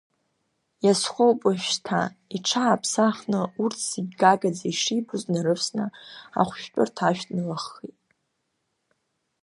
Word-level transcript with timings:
Иазхоуп 0.85 1.39
уажәшьҭа 1.45 2.01
иҽааԥсахны, 2.35 3.39
урҭ 3.63 3.79
зегьы 3.91 4.15
гагаӡа 4.21 4.67
ишибоз, 4.71 5.21
днарывсны, 5.27 5.85
ахәшәтәырҭа 6.39 7.03
ашә 7.09 7.23
днылаххит. 7.27 7.97